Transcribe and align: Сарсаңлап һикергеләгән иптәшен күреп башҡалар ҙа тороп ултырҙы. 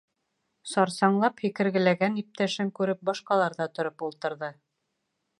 Сарсаңлап 0.69 1.43
һикергеләгән 1.43 2.17
иптәшен 2.21 2.71
күреп 2.79 3.03
башҡалар 3.09 3.57
ҙа 3.61 3.67
тороп 3.81 4.07
ултырҙы. 4.09 4.51